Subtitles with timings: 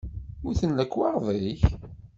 [0.39, 1.61] Mmuten lekwaɣeḍ-ik?